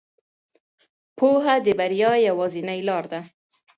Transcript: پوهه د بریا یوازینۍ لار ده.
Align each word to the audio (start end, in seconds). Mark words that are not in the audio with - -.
پوهه 1.17 1.55
د 1.65 1.67
بریا 1.79 2.11
یوازینۍ 2.27 2.79
لار 2.89 3.05
ده. 3.11 3.21